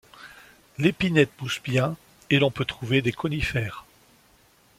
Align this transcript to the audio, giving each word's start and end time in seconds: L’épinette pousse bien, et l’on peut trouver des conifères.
L’épinette 0.79 1.29
pousse 1.29 1.61
bien, 1.61 1.95
et 2.31 2.39
l’on 2.39 2.49
peut 2.49 2.65
trouver 2.65 3.03
des 3.03 3.11
conifères. 3.11 3.85